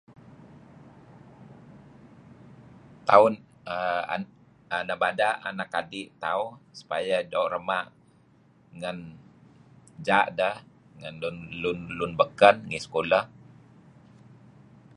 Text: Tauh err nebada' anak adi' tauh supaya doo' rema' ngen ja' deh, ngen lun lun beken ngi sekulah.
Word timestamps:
Tauh 3.07 3.35
err 4.77 4.83
nebada' 4.87 5.33
anak 5.49 5.69
adi' 5.79 6.11
tauh 6.23 6.47
supaya 6.79 7.17
doo' 7.31 7.51
rema' 7.53 7.83
ngen 8.79 8.97
ja' 10.05 10.29
deh, 10.39 10.57
ngen 10.99 11.15
lun 11.61 11.77
lun 11.99 12.11
beken 12.19 12.55
ngi 12.69 12.79
sekulah. 12.85 13.25